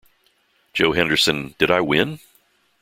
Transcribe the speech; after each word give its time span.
Joe 0.73 0.93
Henderson, 0.93 1.53
Did 1.59 1.69
I 1.69 1.79
win? 1.81 2.21